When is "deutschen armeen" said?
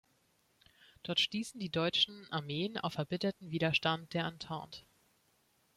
1.69-2.79